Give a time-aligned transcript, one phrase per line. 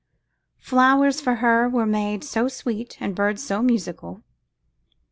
[0.57, 4.23] Flowers for her were made so sweet and birds so musical.